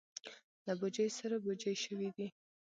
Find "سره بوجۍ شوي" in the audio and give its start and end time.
1.19-2.09